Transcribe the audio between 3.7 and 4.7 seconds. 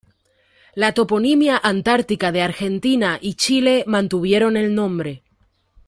mantuvieron